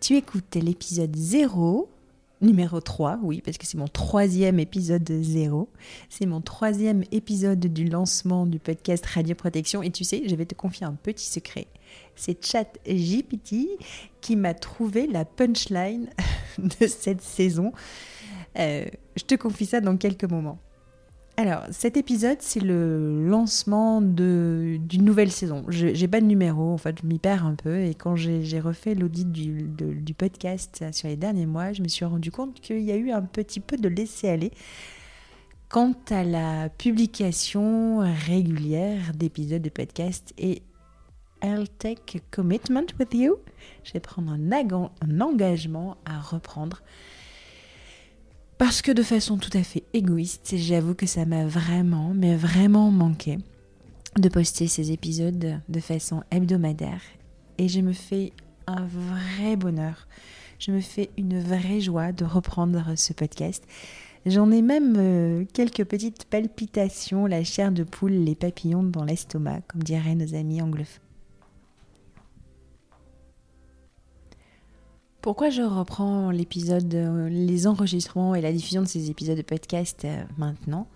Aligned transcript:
Tu 0.00 0.16
écoutes 0.16 0.56
l'épisode 0.56 1.14
0, 1.14 1.88
numéro 2.40 2.80
3, 2.80 3.20
oui, 3.22 3.40
parce 3.44 3.58
que 3.58 3.66
c'est 3.66 3.78
mon 3.78 3.86
troisième 3.86 4.58
épisode 4.58 5.08
0. 5.08 5.68
C'est 6.08 6.26
mon 6.26 6.40
troisième 6.40 7.04
épisode 7.12 7.60
du 7.60 7.84
lancement 7.84 8.44
du 8.44 8.58
podcast 8.58 9.06
Radioprotection. 9.06 9.82
Et 9.82 9.90
tu 9.90 10.02
sais, 10.02 10.22
je 10.26 10.34
vais 10.34 10.46
te 10.46 10.54
confier 10.54 10.84
un 10.86 10.94
petit 10.94 11.26
secret. 11.26 11.66
C'est 12.16 12.44
ChatGPT 12.44 13.68
qui 14.20 14.34
m'a 14.34 14.54
trouvé 14.54 15.06
la 15.06 15.24
punchline 15.24 16.08
de 16.58 16.86
cette 16.86 17.22
saison. 17.22 17.72
Euh, 18.58 18.86
je 19.16 19.22
te 19.22 19.36
confie 19.36 19.66
ça 19.66 19.80
dans 19.80 19.96
quelques 19.96 20.24
moments. 20.24 20.58
Alors, 21.38 21.64
cet 21.70 21.98
épisode, 21.98 22.38
c'est 22.40 22.60
le 22.60 23.28
lancement 23.28 24.00
d'une 24.00 25.04
nouvelle 25.04 25.30
saison. 25.30 25.66
Je 25.68 25.88
n'ai 25.88 26.08
pas 26.08 26.22
de 26.22 26.26
numéro, 26.26 26.72
en 26.72 26.78
fait, 26.78 26.96
je 27.02 27.06
m'y 27.06 27.18
perds 27.18 27.44
un 27.44 27.54
peu. 27.54 27.80
Et 27.80 27.94
quand 27.94 28.16
j'ai 28.16 28.58
refait 28.58 28.94
l'audit 28.94 29.30
du, 29.30 30.14
podcast 30.16 30.82
sur 30.92 31.08
les 31.08 31.16
derniers 31.16 31.44
mois, 31.44 31.74
je 31.74 31.82
me 31.82 31.88
suis 31.88 32.06
rendu 32.06 32.30
compte 32.30 32.58
qu'il 32.60 32.80
y 32.80 32.90
a 32.90 32.96
eu 32.96 33.10
un 33.10 33.20
petit 33.20 33.60
peu 33.60 33.76
de 33.76 33.88
laisser-aller 33.88 34.50
quant 35.68 35.94
à 36.08 36.24
la 36.24 36.70
publication 36.70 37.98
régulière 38.26 39.12
d'épisodes 39.14 39.60
de 39.60 39.68
podcast. 39.68 40.32
Et 40.38 40.62
I'll 41.42 41.68
take 41.78 42.16
a 42.16 42.20
commitment 42.30 42.86
with 42.98 43.12
you. 43.12 43.36
Je 43.84 43.92
vais 43.92 44.00
prendre 44.00 44.32
un 44.32 45.20
engagement 45.20 45.98
à 46.06 46.18
reprendre 46.18 46.82
parce 48.58 48.82
que 48.82 48.92
de 48.92 49.02
façon 49.02 49.36
tout 49.36 49.56
à 49.56 49.62
fait 49.62 49.84
égoïste, 49.92 50.54
j'avoue 50.56 50.94
que 50.94 51.06
ça 51.06 51.26
m'a 51.26 51.46
vraiment, 51.46 52.12
mais 52.14 52.36
vraiment 52.36 52.90
manqué 52.90 53.38
de 54.18 54.28
poster 54.28 54.66
ces 54.66 54.92
épisodes 54.92 55.60
de 55.68 55.80
façon 55.80 56.22
hebdomadaire. 56.30 57.02
Et 57.58 57.68
je 57.68 57.80
me 57.80 57.92
fais 57.92 58.32
un 58.66 58.86
vrai 58.86 59.56
bonheur, 59.56 60.08
je 60.58 60.72
me 60.72 60.80
fais 60.80 61.10
une 61.18 61.40
vraie 61.40 61.80
joie 61.80 62.12
de 62.12 62.24
reprendre 62.24 62.94
ce 62.96 63.12
podcast. 63.12 63.64
J'en 64.24 64.50
ai 64.50 64.62
même 64.62 64.94
euh, 64.96 65.44
quelques 65.52 65.84
petites 65.84 66.24
palpitations, 66.24 67.26
la 67.26 67.44
chair 67.44 67.70
de 67.70 67.84
poule, 67.84 68.12
les 68.12 68.34
papillons 68.34 68.82
dans 68.82 69.04
l'estomac, 69.04 69.60
comme 69.68 69.84
diraient 69.84 70.16
nos 70.16 70.34
amis 70.34 70.60
anglophones. 70.60 71.05
Pourquoi 75.26 75.50
je 75.50 75.62
reprends 75.62 76.30
l'épisode, 76.30 76.94
euh, 76.94 77.28
les 77.28 77.66
enregistrements 77.66 78.36
et 78.36 78.40
la 78.40 78.52
diffusion 78.52 78.82
de 78.82 78.86
ces 78.86 79.10
épisodes 79.10 79.36
de 79.36 79.42
podcast 79.42 80.04
euh, 80.04 80.22
maintenant? 80.38 80.86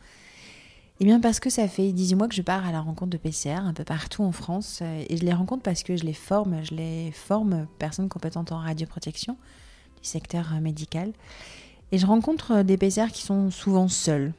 Eh 1.01 1.05
bien 1.05 1.19
parce 1.19 1.41
que 1.41 1.51
ça 1.51 1.67
fait 1.67 1.91
18 1.91 2.15
mois 2.15 2.29
que 2.29 2.37
je 2.37 2.43
pars 2.43 2.65
à 2.65 2.71
la 2.71 2.81
rencontre 2.81 3.11
de 3.11 3.17
PCR 3.17 3.57
un 3.57 3.73
peu 3.73 3.83
partout 3.83 4.23
en 4.23 4.31
France 4.31 4.83
euh, 4.83 5.05
et 5.09 5.17
je 5.17 5.25
les 5.25 5.33
rencontre 5.33 5.65
parce 5.65 5.83
que 5.83 5.97
je 5.97 6.05
les 6.05 6.13
forme, 6.13 6.65
je 6.65 6.77
les 6.77 7.11
forme 7.11 7.67
personnes 7.81 8.09
compétentes 8.09 8.53
en 8.53 8.59
radioprotection 8.59 9.33
du 10.01 10.09
secteur 10.09 10.61
médical 10.61 11.13
et 11.91 11.99
je 11.99 12.07
rencontre 12.07 12.63
des 12.63 12.77
PCR 12.77 13.09
qui 13.13 13.23
sont 13.23 13.51
souvent 13.51 13.89
seuls. 13.89 14.33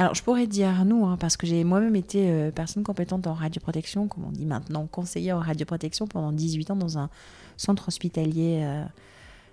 Alors 0.00 0.14
je 0.14 0.22
pourrais 0.22 0.46
dire 0.46 0.84
nous, 0.84 1.04
hein, 1.06 1.16
parce 1.18 1.36
que 1.36 1.44
j'ai 1.44 1.64
moi-même 1.64 1.96
été 1.96 2.50
personne 2.54 2.84
compétente 2.84 3.26
en 3.26 3.34
radioprotection, 3.34 4.06
comme 4.06 4.24
on 4.24 4.30
dit 4.30 4.46
maintenant, 4.46 4.86
conseillère 4.86 5.36
en 5.36 5.40
radioprotection 5.40 6.06
pendant 6.06 6.30
18 6.30 6.70
ans 6.70 6.76
dans 6.76 6.98
un 6.98 7.10
centre 7.58 7.88
hospitalier, 7.88 8.60
euh, 8.62 8.84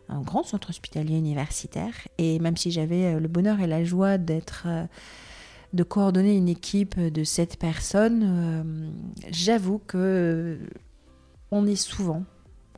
un 0.07 0.21
grand 0.21 0.43
centre 0.43 0.69
hospitalier 0.69 1.17
universitaire. 1.17 1.93
Et 2.17 2.39
même 2.39 2.55
si 2.55 2.71
j'avais 2.71 3.15
euh, 3.15 3.19
le 3.19 3.27
bonheur 3.27 3.59
et 3.59 3.67
la 3.67 3.83
joie 3.83 4.17
d'être 4.17 4.63
euh, 4.67 4.85
de 5.73 5.83
coordonner 5.83 6.37
une 6.37 6.47
équipe 6.47 6.97
de 6.97 7.23
sept 7.25 7.57
personnes, 7.57 8.93
j'avoue 9.29 9.81
que 9.85 10.57
on 11.51 11.67
est 11.67 11.75
souvent, 11.75 12.23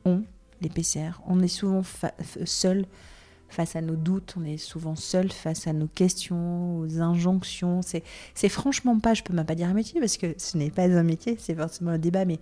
on, 0.04 0.24
les 0.62 0.70
PCR, 0.70 1.22
on 1.28 1.40
est 1.44 1.48
souvent 1.48 1.84
seul 2.46 2.86
face 3.50 3.76
à 3.76 3.82
nos 3.82 3.96
doutes, 3.96 4.36
on 4.38 4.44
est 4.44 4.58
souvent 4.58 4.96
seul 4.96 5.32
face 5.32 5.68
à 5.68 5.74
nos 5.74 5.88
questions, 5.88 6.80
aux 6.80 7.00
injonctions. 7.00 7.82
C'est 7.82 8.50
franchement 8.50 9.00
pas, 9.00 9.14
je 9.14 9.24
peux 9.24 9.34
même 9.34 9.46
pas 9.46 9.56
dire 9.56 9.68
un 9.68 9.74
métier 9.74 10.00
parce 10.00 10.18
que 10.18 10.36
ce 10.38 10.58
n'est 10.58 10.72
pas 10.72 10.84
un 10.84 11.04
métier, 11.04 11.38
c'est 11.40 11.56
forcément 11.56 11.92
un 11.92 11.98
débat, 11.98 12.26
mais 12.26 12.40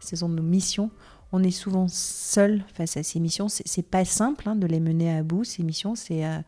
ce 0.00 0.16
sont 0.16 0.28
nos 0.28 0.42
missions 0.42 0.90
on 1.34 1.42
est 1.42 1.50
souvent 1.50 1.88
seul 1.88 2.64
face 2.74 2.96
à 2.96 3.02
ces 3.02 3.18
missions. 3.18 3.48
C'est 3.48 3.82
pas 3.82 4.04
simple 4.04 4.48
hein, 4.48 4.54
de 4.54 4.68
les 4.68 4.78
mener 4.78 5.16
à 5.16 5.24
bout, 5.24 5.42
ces 5.42 5.64
missions. 5.64 5.96
C'est 5.96 6.24
euh, 6.24 6.38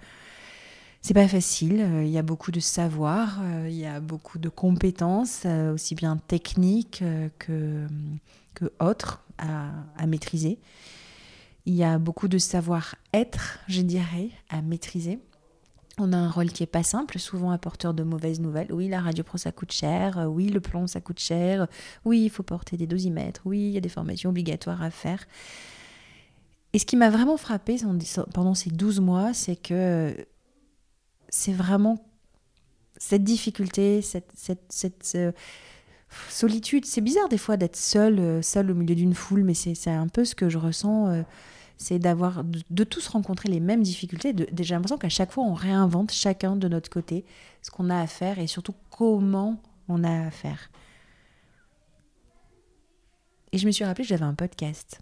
c'est 1.02 1.12
pas 1.14 1.26
facile. 1.26 1.80
Euh, 1.80 2.04
il 2.04 2.10
y 2.10 2.18
a 2.18 2.22
beaucoup 2.22 2.52
de 2.52 2.60
savoir, 2.60 3.40
euh, 3.42 3.66
il 3.68 3.76
y 3.76 3.84
a 3.84 3.98
beaucoup 3.98 4.38
de 4.38 4.48
compétences, 4.48 5.44
aussi 5.74 5.96
bien 5.96 6.18
techniques 6.28 7.02
que, 7.38 7.86
que 8.54 8.72
autres, 8.78 9.24
à, 9.38 9.70
à 9.98 10.06
maîtriser. 10.06 10.58
Il 11.66 11.74
y 11.74 11.84
a 11.84 11.98
beaucoup 11.98 12.28
de 12.28 12.38
savoir-être, 12.38 13.58
je 13.68 13.82
dirais, 13.82 14.30
à 14.48 14.62
maîtriser. 14.62 15.18
On 15.98 16.12
a 16.12 16.16
un 16.16 16.30
rôle 16.30 16.50
qui 16.50 16.62
est 16.62 16.66
pas 16.66 16.82
simple, 16.82 17.18
souvent 17.18 17.50
apporteur 17.50 17.94
de 17.94 18.02
mauvaises 18.02 18.38
nouvelles. 18.38 18.72
Oui, 18.72 18.86
la 18.88 19.00
radio 19.00 19.24
pro 19.24 19.38
ça 19.38 19.50
coûte 19.50 19.72
cher. 19.72 20.26
Oui, 20.30 20.48
le 20.48 20.60
plomb 20.60 20.86
ça 20.86 21.00
coûte 21.00 21.18
cher. 21.18 21.66
Oui, 22.04 22.22
il 22.24 22.30
faut 22.30 22.42
porter 22.42 22.76
des 22.76 22.86
dosimètres. 22.86 23.40
Oui, 23.46 23.58
il 23.60 23.70
y 23.70 23.78
a 23.78 23.80
des 23.80 23.88
formations 23.88 24.30
obligatoires 24.30 24.82
à 24.82 24.90
faire. 24.90 25.26
Et 26.72 26.78
ce 26.78 26.84
qui 26.84 26.96
m'a 26.96 27.08
vraiment 27.08 27.38
frappé 27.38 27.76
pendant 28.34 28.54
ces 28.54 28.70
12 28.70 29.00
mois, 29.00 29.32
c'est 29.32 29.56
que 29.56 30.14
c'est 31.30 31.54
vraiment 31.54 32.04
cette 32.98 33.24
difficulté, 33.24 34.02
cette, 34.02 34.32
solitude. 36.28 36.84
C'est 36.86 37.00
bizarre 37.00 37.28
des 37.28 37.38
fois 37.38 37.56
d'être 37.56 37.76
seul, 37.76 38.18
euh, 38.18 38.42
seul 38.42 38.70
au 38.70 38.74
milieu 38.74 38.94
d'une 38.94 39.14
foule, 39.14 39.44
mais 39.44 39.54
c'est 39.54 39.90
un 39.90 40.08
peu 40.08 40.24
ce 40.24 40.34
que 40.34 40.48
je 40.48 40.58
ressens 40.58 41.24
c'est 41.76 41.98
d'avoir 41.98 42.42
de, 42.44 42.84
tous 42.84 43.06
rencontrer 43.08 43.48
les 43.48 43.60
mêmes 43.60 43.82
difficultés. 43.82 44.34
j'ai 44.36 44.74
l'impression 44.74 44.98
qu'à 44.98 45.08
chaque 45.08 45.32
fois, 45.32 45.44
on 45.44 45.54
réinvente 45.54 46.10
chacun 46.10 46.56
de 46.56 46.68
notre 46.68 46.88
côté 46.88 47.24
ce 47.62 47.70
qu'on 47.70 47.90
a 47.90 48.00
à 48.00 48.06
faire 48.06 48.38
et 48.38 48.46
surtout 48.46 48.74
comment 48.90 49.60
on 49.88 50.02
a 50.02 50.26
à 50.26 50.30
faire. 50.30 50.70
Et 53.52 53.58
je 53.58 53.66
me 53.66 53.72
suis 53.72 53.84
rappelé 53.84 54.04
que 54.04 54.08
j'avais 54.08 54.24
un 54.24 54.34
podcast. 54.34 55.00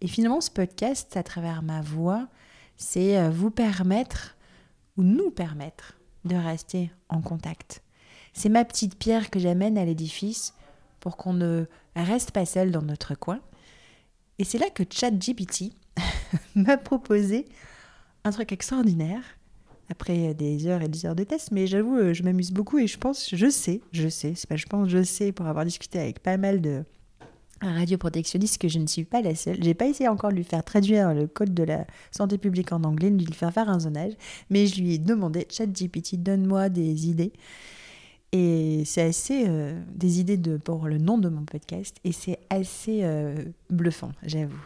Et 0.00 0.08
finalement, 0.08 0.40
ce 0.40 0.50
podcast, 0.50 1.16
à 1.16 1.22
travers 1.22 1.62
ma 1.62 1.80
voix, 1.80 2.28
c'est 2.76 3.18
euh, 3.18 3.30
vous 3.30 3.50
permettre 3.50 4.36
ou 4.96 5.02
nous 5.02 5.30
permettre 5.30 5.94
de 6.24 6.34
rester 6.34 6.90
en 7.08 7.20
contact. 7.20 7.82
C'est 8.32 8.48
ma 8.48 8.64
petite 8.64 8.96
pierre 8.96 9.30
que 9.30 9.38
j'amène 9.38 9.78
à 9.78 9.84
l'édifice 9.84 10.54
pour 11.00 11.16
qu'on 11.16 11.32
ne 11.32 11.64
reste 11.96 12.30
pas 12.30 12.46
seul 12.46 12.70
dans 12.70 12.82
notre 12.82 13.14
coin, 13.14 13.40
et 14.38 14.44
c'est 14.44 14.58
là 14.58 14.70
que 14.70 14.82
ChatGPT 14.88 15.72
m'a 16.54 16.76
proposé 16.76 17.46
un 18.24 18.30
truc 18.30 18.52
extraordinaire, 18.52 19.22
après 19.90 20.32
des 20.34 20.66
heures 20.66 20.82
et 20.82 20.88
des 20.88 21.06
heures 21.06 21.14
de 21.14 21.24
tests, 21.24 21.52
mais 21.52 21.66
j'avoue, 21.66 21.96
euh, 21.96 22.14
je 22.14 22.22
m'amuse 22.22 22.50
beaucoup 22.50 22.78
et 22.78 22.86
je 22.86 22.98
pense, 22.98 23.34
je 23.34 23.50
sais, 23.50 23.80
je 23.92 24.08
sais, 24.08 24.32
c'est 24.34 24.48
pas 24.48 24.56
je 24.56 24.66
pense, 24.66 24.88
je 24.88 25.02
sais, 25.02 25.32
pour 25.32 25.46
avoir 25.46 25.64
discuté 25.64 25.98
avec 25.98 26.20
pas 26.20 26.36
mal 26.38 26.60
de 26.60 26.84
radioprotectionnistes 27.60 28.60
que 28.60 28.68
je 28.68 28.78
ne 28.78 28.86
suis 28.86 29.04
pas 29.04 29.22
la 29.22 29.34
seule. 29.34 29.62
J'ai 29.62 29.74
pas 29.74 29.86
essayé 29.86 30.08
encore 30.08 30.30
de 30.30 30.36
lui 30.36 30.44
faire 30.44 30.64
traduire 30.64 31.14
le 31.14 31.26
code 31.26 31.54
de 31.54 31.62
la 31.62 31.86
santé 32.10 32.38
publique 32.38 32.72
en 32.72 32.82
anglais, 32.84 33.10
de 33.10 33.24
lui 33.24 33.34
faire 33.34 33.52
faire 33.52 33.68
un 33.68 33.80
zonage, 33.80 34.14
mais 34.50 34.66
je 34.66 34.80
lui 34.80 34.94
ai 34.94 34.98
demandé, 34.98 35.46
ChatGPT, 35.48 36.16
donne-moi 36.16 36.68
des 36.68 37.08
idées. 37.08 37.32
Et 38.32 38.84
c'est 38.86 39.02
assez 39.02 39.44
euh, 39.46 39.78
des 39.94 40.18
idées 40.18 40.38
pour 40.58 40.88
le 40.88 40.96
nom 40.96 41.18
de 41.18 41.28
mon 41.28 41.44
podcast 41.44 41.96
et 42.02 42.12
c'est 42.12 42.38
assez 42.48 43.00
euh, 43.02 43.44
bluffant, 43.68 44.12
j'avoue. 44.22 44.62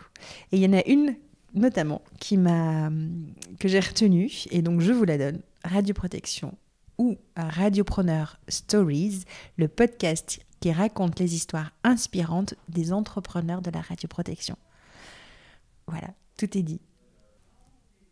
Et 0.52 0.58
il 0.58 0.62
y 0.62 0.66
en 0.66 0.72
a 0.72 0.86
une 0.86 1.16
notamment 1.52 2.02
qui 2.20 2.36
m'a 2.36 2.90
que 3.58 3.66
j'ai 3.66 3.80
retenue 3.80 4.30
et 4.50 4.62
donc 4.62 4.80
je 4.80 4.92
vous 4.92 5.04
la 5.04 5.18
donne. 5.18 5.40
Radioprotection 5.64 6.54
ou 6.98 7.16
Radiopreneur 7.36 8.38
Stories, 8.48 9.24
le 9.56 9.66
podcast 9.66 10.38
qui 10.60 10.70
raconte 10.70 11.18
les 11.18 11.34
histoires 11.34 11.72
inspirantes 11.82 12.54
des 12.68 12.92
entrepreneurs 12.92 13.62
de 13.62 13.70
la 13.70 13.80
radioprotection. 13.80 14.56
Voilà, 15.88 16.08
tout 16.38 16.56
est 16.56 16.62
dit. 16.62 16.80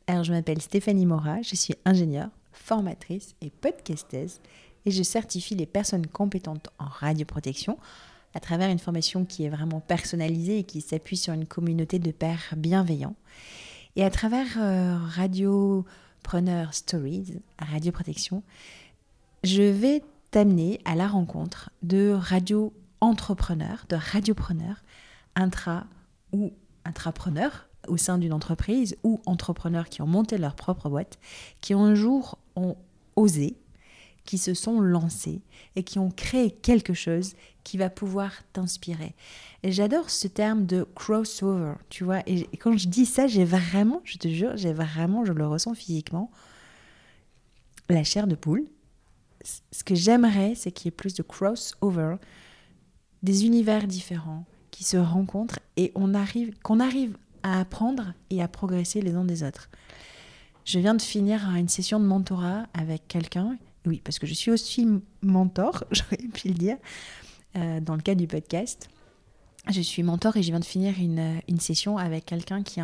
Alors 0.07 0.25
je 0.25 0.33
m'appelle 0.33 0.61
Stéphanie 0.61 1.07
Mora, 1.07 1.43
je 1.43 1.55
suis 1.55 1.75
ingénieure, 1.85 2.31
formatrice 2.53 3.35
et 3.41 3.51
podcasteuse 3.51 4.41
et 4.87 4.91
je 4.91 5.03
certifie 5.03 5.55
les 5.55 5.67
personnes 5.67 6.07
compétentes 6.07 6.69
en 6.79 6.87
radioprotection 6.87 7.79
à 8.35 8.41
travers 8.41 8.69
une 8.69 8.79
formation 8.79 9.25
qui 9.25 9.45
est 9.45 9.49
vraiment 9.49 9.81
personnalisée 9.81 10.59
et 10.59 10.65
qui 10.65 10.81
s'appuie 10.81 11.17
sur 11.17 11.33
une 11.33 11.47
communauté 11.47 11.99
de 11.99 12.11
pairs 12.11 12.55
bienveillants. 12.57 13.15
Et 13.97 14.05
à 14.05 14.11
travers 14.11 14.59
euh, 14.59 14.99
Radiopreneur 14.99 16.75
Stories, 16.75 17.41
Radioprotection, 17.59 18.43
je 19.45 19.63
vais 19.63 20.03
t'amener 20.33 20.81
à 20.85 20.97
la 20.97 21.07
rencontre 21.07 21.71
de 21.83 22.13
radio-entrepreneurs, 22.13 23.87
de 23.89 23.97
radiopreneurs, 23.97 24.83
intra 25.37 25.87
ou 26.33 26.53
intrapreneurs 26.85 27.69
au 27.87 27.97
sein 27.97 28.19
d'une 28.19 28.33
entreprise 28.33 28.97
ou 29.05 29.21
entrepreneurs 29.27 29.89
qui 29.89 30.03
ont 30.03 30.07
monté 30.07 30.39
leur 30.39 30.57
propre 30.57 30.89
boîte, 30.89 31.19
qui 31.61 31.75
un 31.75 31.95
jour 31.95 32.39
ont 32.57 32.77
osé 33.15 33.57
qui 34.25 34.39
se 34.39 34.55
sont 34.55 34.81
lancés 34.81 35.43
et 35.77 35.83
qui 35.83 35.99
ont 35.99 36.11
créé 36.11 36.51
quelque 36.51 36.95
chose 36.95 37.35
qui 37.63 37.77
va 37.77 37.91
pouvoir 37.91 38.33
t'inspirer. 38.53 39.15
Et 39.63 39.73
j'adore 39.73 40.11
ce 40.11 40.29
terme 40.29 40.67
de 40.67 40.87
crossover, 40.95 41.75
tu 41.89 42.05
vois. 42.05 42.21
Et 42.27 42.47
quand 42.57 42.77
je 42.77 42.89
dis 42.89 43.07
ça, 43.07 43.27
j'ai 43.27 43.45
vraiment, 43.45 44.01
je 44.05 44.19
te 44.19 44.29
jure, 44.29 44.57
j'ai 44.57 44.73
vraiment, 44.73 45.25
je 45.25 45.33
le 45.33 45.47
ressens 45.47 45.75
physiquement, 45.75 46.31
la 47.89 48.05
chair 48.05 48.27
de 48.27 48.35
poule. 48.35 48.65
Ce 49.73 49.85
que 49.85 49.95
j'aimerais, 49.95 50.55
c'est 50.55 50.73
qu'il 50.73 50.87
y 50.87 50.89
ait 50.89 50.91
plus 50.91 51.15
de 51.15 51.23
crossover, 51.23 52.17
des 53.23 53.47
univers 53.47 53.87
différents 53.87 54.45
qui 54.71 54.85
se 54.85 54.97
rencontrent 54.97 55.61
et 55.77 55.93
qu'on 55.93 56.81
arrive 56.81 57.17
à 57.43 57.61
apprendre 57.61 58.15
et 58.31 58.43
à 58.43 58.49
progresser 58.49 59.03
les 59.03 59.15
uns 59.15 59.25
des 59.25 59.43
autres. 59.43 59.69
Je 60.65 60.79
viens 60.79 60.95
de 60.95 61.03
finir 61.03 61.47
une 61.55 61.69
session 61.69 62.01
de 62.01 62.07
mentorat 62.07 62.67
avec 62.73 63.07
quelqu'un 63.07 63.59
oui, 63.87 64.01
parce 64.03 64.19
que 64.19 64.27
je 64.27 64.35
suis 64.35 64.51
aussi 64.51 64.87
mentor, 65.23 65.85
j'aurais 65.91 66.17
pu 66.17 66.49
le 66.49 66.55
dire, 66.55 66.77
euh, 67.57 67.81
dans 67.81 67.95
le 67.95 68.03
cadre 68.03 68.21
du 68.21 68.27
podcast. 68.27 68.89
Je 69.71 69.81
suis 69.81 70.03
mentor 70.03 70.37
et 70.37 70.43
je 70.43 70.51
viens 70.51 70.61
de 70.61 70.65
finir 70.65 70.95
une, 70.99 71.19
euh, 71.19 71.41
une 71.49 71.61
session 71.61 71.97
avec 71.97 72.27
quelqu'un 72.27 72.63
qui, 72.63 72.81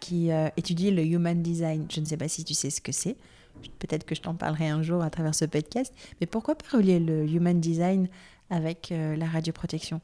qui 0.00 0.32
euh, 0.32 0.48
étudie 0.56 0.90
le 0.90 1.04
human 1.04 1.42
design. 1.42 1.86
Je 1.90 2.00
ne 2.00 2.04
sais 2.04 2.16
pas 2.16 2.28
si 2.28 2.44
tu 2.44 2.54
sais 2.54 2.70
ce 2.70 2.80
que 2.80 2.92
c'est. 2.92 3.16
Peut-être 3.78 4.04
que 4.04 4.14
je 4.14 4.20
t'en 4.20 4.34
parlerai 4.34 4.68
un 4.68 4.82
jour 4.82 5.02
à 5.02 5.10
travers 5.10 5.34
ce 5.34 5.44
podcast. 5.44 5.94
Mais 6.20 6.26
pourquoi 6.26 6.56
pas 6.56 6.76
relier 6.76 6.98
le 6.98 7.24
human 7.26 7.60
design 7.60 8.08
avec 8.50 8.92
la 8.92 9.26
radioprotection 9.26 10.00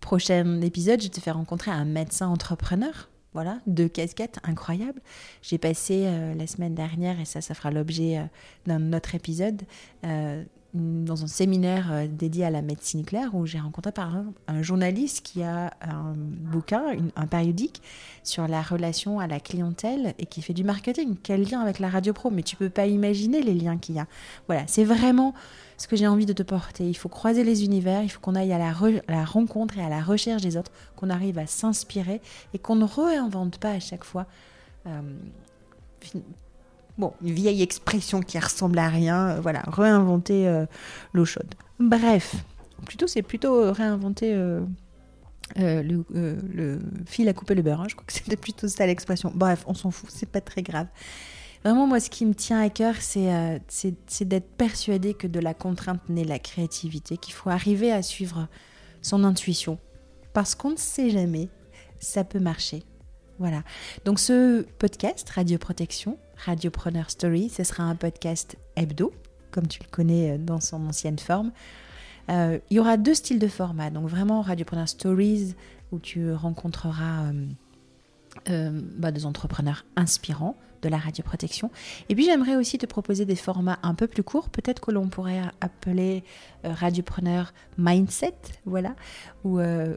Prochain 0.00 0.60
épisode, 0.62 1.00
je 1.00 1.08
te 1.08 1.20
fais 1.20 1.30
rencontrer 1.30 1.70
un 1.70 1.84
médecin 1.84 2.26
entrepreneur 2.26 3.08
voilà, 3.32 3.60
deux 3.66 3.88
casquettes 3.88 4.38
incroyables. 4.42 5.00
J'ai 5.42 5.58
passé 5.58 6.04
euh, 6.04 6.34
la 6.34 6.46
semaine 6.46 6.74
dernière, 6.74 7.20
et 7.20 7.24
ça, 7.24 7.40
ça 7.40 7.54
fera 7.54 7.70
l'objet 7.70 8.18
euh, 8.18 8.24
d'un 8.66 8.92
autre 8.92 9.14
épisode, 9.14 9.62
euh, 10.04 10.44
dans 10.74 11.24
un 11.24 11.26
séminaire 11.26 12.06
dédié 12.08 12.44
à 12.44 12.50
la 12.50 12.62
médecine 12.62 13.00
nucléaire 13.00 13.34
où 13.34 13.44
j'ai 13.44 13.58
rencontré 13.58 13.90
par 13.90 14.14
un, 14.14 14.32
un, 14.46 14.62
journaliste 14.62 15.22
qui 15.24 15.42
a 15.42 15.72
un 15.80 16.14
bouquin, 16.16 16.84
un 17.16 17.26
périodique 17.26 17.82
sur 18.22 18.46
la 18.46 18.62
relation 18.62 19.18
à 19.18 19.26
la 19.26 19.40
clientèle 19.40 20.14
et 20.18 20.26
qui 20.26 20.42
fait 20.42 20.52
du 20.52 20.62
marketing. 20.62 21.16
Quel 21.22 21.42
lien 21.42 21.60
avec 21.60 21.78
la 21.78 21.88
radio 21.88 22.12
pro? 22.12 22.30
Mais 22.30 22.42
tu 22.42 22.56
peux 22.56 22.70
pas 22.70 22.86
imaginer 22.86 23.42
les 23.42 23.54
liens 23.54 23.78
qu'il 23.78 23.96
y 23.96 23.98
a. 23.98 24.06
Voilà, 24.46 24.64
c'est 24.66 24.84
vraiment 24.84 25.34
ce 25.80 25.88
que 25.88 25.96
j'ai 25.96 26.06
envie 26.06 26.26
de 26.26 26.32
te 26.32 26.42
porter. 26.42 26.86
Il 26.88 26.94
faut 26.94 27.08
croiser 27.08 27.42
les 27.42 27.64
univers, 27.64 28.02
il 28.02 28.10
faut 28.10 28.20
qu'on 28.20 28.34
aille 28.34 28.52
à 28.52 28.58
la, 28.58 28.72
la, 29.08 29.24
rencontre 29.24 29.78
et 29.78 29.82
à 29.82 29.88
la 29.88 30.02
recherche 30.02 30.42
des 30.42 30.56
autres, 30.56 30.70
qu'on 30.94 31.08
arrive 31.08 31.38
à 31.38 31.46
s'inspirer 31.46 32.20
et 32.52 32.58
qu'on 32.58 32.76
ne 32.76 32.84
réinvente 32.84 33.58
pas 33.58 33.70
à 33.70 33.80
chaque 33.80 34.04
fois. 34.04 34.26
Euh, 34.86 35.00
bon, 37.00 37.12
une 37.22 37.32
vieille 37.32 37.62
expression 37.62 38.20
qui 38.20 38.38
ressemble 38.38 38.78
à 38.78 38.88
rien, 38.88 39.30
euh, 39.30 39.40
voilà, 39.40 39.62
réinventer 39.66 40.46
euh, 40.46 40.66
l'eau 41.12 41.24
chaude. 41.24 41.54
Bref, 41.78 42.36
plutôt 42.86 43.06
c'est 43.06 43.22
plutôt 43.22 43.72
réinventer 43.72 44.34
le, 45.56 46.78
fil 47.06 47.28
à 47.28 47.32
couper 47.32 47.54
le 47.54 47.62
beurre. 47.62 47.80
Hein. 47.80 47.86
Je 47.88 47.94
crois 47.94 48.06
que 48.06 48.12
c'était 48.14 48.36
plutôt 48.36 48.68
ça 48.68 48.86
l'expression. 48.86 49.32
Bref, 49.34 49.64
on 49.66 49.74
s'en 49.74 49.90
fout, 49.90 50.10
c'est 50.10 50.30
pas 50.30 50.40
très 50.40 50.62
grave. 50.62 50.86
Vraiment, 51.64 51.86
moi, 51.86 52.00
ce 52.00 52.08
qui 52.08 52.24
me 52.24 52.34
tient 52.34 52.60
à 52.60 52.70
cœur, 52.70 52.94
euh, 53.16 53.58
c'est 53.68 54.24
d'être 54.28 54.50
persuadé 54.56 55.12
que 55.12 55.26
de 55.26 55.40
la 55.40 55.52
contrainte 55.52 56.00
naît 56.08 56.24
la 56.24 56.38
créativité, 56.38 57.18
qu'il 57.18 57.34
faut 57.34 57.50
arriver 57.50 57.92
à 57.92 58.02
suivre 58.02 58.48
son 59.02 59.24
intuition. 59.24 59.78
Parce 60.32 60.54
qu'on 60.54 60.70
ne 60.70 60.76
sait 60.76 61.10
jamais, 61.10 61.48
ça 61.98 62.24
peut 62.24 62.38
marcher. 62.38 62.82
Voilà. 63.40 63.62
Donc 64.04 64.20
ce 64.20 64.62
podcast, 64.78 65.28
Radio 65.30 65.58
Protection, 65.58 66.18
Radiopreneur 66.36 67.10
Story, 67.10 67.48
ce 67.48 67.64
sera 67.64 67.82
un 67.82 67.96
podcast 67.96 68.56
hebdo, 68.76 69.12
comme 69.50 69.66
tu 69.66 69.82
le 69.82 69.88
connais 69.88 70.32
euh, 70.32 70.38
dans 70.38 70.60
son 70.60 70.86
ancienne 70.86 71.18
forme. 71.18 71.50
Euh, 72.30 72.60
il 72.70 72.76
y 72.76 72.80
aura 72.80 72.96
deux 72.96 73.14
styles 73.14 73.40
de 73.40 73.48
format. 73.48 73.90
Donc 73.90 74.08
vraiment 74.08 74.42
Radiopreneur 74.42 74.88
Stories, 74.88 75.56
où 75.90 75.98
tu 75.98 76.32
rencontreras 76.32 77.32
bah, 78.46 79.10
des 79.10 79.26
entrepreneurs 79.26 79.84
inspirants 79.96 80.56
de 80.82 80.88
la 80.88 80.98
radioprotection. 80.98 81.70
Et 82.08 82.14
puis 82.14 82.24
j'aimerais 82.24 82.56
aussi 82.56 82.78
te 82.78 82.86
proposer 82.86 83.24
des 83.24 83.36
formats 83.36 83.78
un 83.82 83.94
peu 83.94 84.06
plus 84.06 84.22
courts, 84.22 84.48
peut-être 84.48 84.80
que 84.80 84.90
l'on 84.90 85.08
pourrait 85.08 85.42
appeler 85.60 86.24
euh, 86.64 86.72
radiopreneur 86.72 87.52
mindset, 87.78 88.34
voilà, 88.64 88.94
ou, 89.44 89.58
euh, 89.58 89.96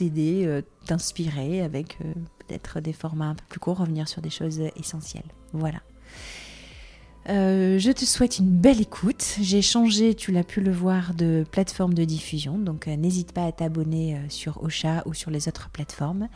t'aider, 0.00 0.44
euh, 0.46 0.62
t'inspirer 0.86 1.60
avec 1.62 1.98
peut-être 2.46 2.80
des 2.80 2.92
formats 2.92 3.26
un 3.26 3.34
peu 3.34 3.44
plus 3.48 3.60
courts, 3.60 3.78
revenir 3.78 4.08
sur 4.08 4.22
des 4.22 4.30
choses 4.30 4.60
essentielles. 4.76 5.30
Voilà. 5.52 5.80
Euh, 7.28 7.78
je 7.78 7.90
te 7.92 8.04
souhaite 8.04 8.38
une 8.38 8.50
belle 8.50 8.80
écoute. 8.80 9.36
J'ai 9.40 9.60
changé, 9.60 10.14
tu 10.14 10.32
l'as 10.32 10.42
pu 10.42 10.60
le 10.60 10.72
voir, 10.72 11.12
de 11.14 11.44
plateforme 11.50 11.92
de 11.92 12.04
diffusion, 12.04 12.58
donc 12.58 12.88
euh, 12.88 12.96
n'hésite 12.96 13.32
pas 13.32 13.44
à 13.44 13.52
t'abonner 13.52 14.16
euh, 14.16 14.18
sur 14.28 14.62
Ocha 14.62 15.02
ou 15.04 15.12
sur 15.12 15.30
les 15.30 15.46
autres 15.46 15.68
plateformes. 15.68 16.28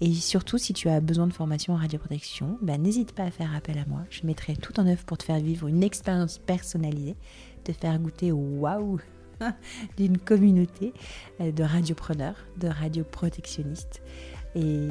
Et 0.00 0.14
surtout, 0.14 0.56
si 0.56 0.72
tu 0.72 0.88
as 0.88 1.00
besoin 1.00 1.26
de 1.26 1.32
formation 1.32 1.74
en 1.74 1.76
radioprotection, 1.76 2.56
ben, 2.62 2.80
n'hésite 2.80 3.12
pas 3.12 3.24
à 3.24 3.30
faire 3.32 3.54
appel 3.54 3.78
à 3.78 3.84
moi. 3.86 4.04
Je 4.10 4.24
mettrai 4.26 4.54
tout 4.54 4.78
en 4.78 4.86
œuvre 4.86 5.04
pour 5.04 5.18
te 5.18 5.24
faire 5.24 5.40
vivre 5.40 5.66
une 5.66 5.82
expérience 5.82 6.38
personnalisée, 6.38 7.16
te 7.64 7.72
faire 7.72 7.98
goûter 7.98 8.30
au 8.30 8.36
waouh 8.36 9.00
d'une 9.96 10.18
communauté 10.18 10.92
de 11.40 11.62
radiopreneurs, 11.62 12.36
de 12.56 12.68
radioprotectionnistes. 12.68 14.02
Et 14.54 14.88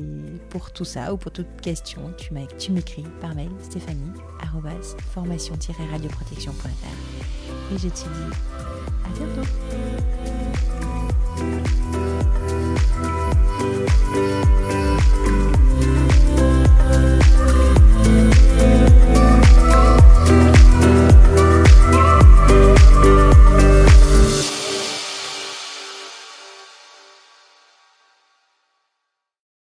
pour 0.50 0.72
tout 0.72 0.86
ça 0.86 1.14
ou 1.14 1.18
pour 1.18 1.32
toute 1.32 1.62
question, 1.62 2.12
tu 2.18 2.34
m'écris 2.72 3.06
par 3.20 3.36
mail 3.36 3.52
stéphanie 3.62 4.14
formation-radioprotection.fr 5.14 7.74
et 7.74 7.78
je 7.78 7.90
te 7.90 7.96
dis 7.96 8.32